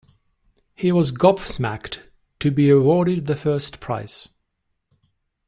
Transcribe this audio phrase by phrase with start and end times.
[0.73, 2.09] He was gobsmacked
[2.39, 4.29] to be awarded the first prize.